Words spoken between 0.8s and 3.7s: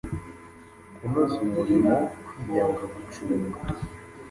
kunoza umurimo, kwiyanga, gucunga